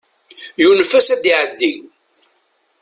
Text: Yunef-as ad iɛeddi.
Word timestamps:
Yunef-as 0.61 1.07
ad 1.13 1.23
iɛeddi. 1.31 1.73